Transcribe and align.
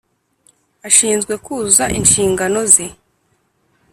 ashinzwe 0.87 1.33
kuzuza 1.43 1.85
inshingano 1.99 2.59
ze 2.73 2.85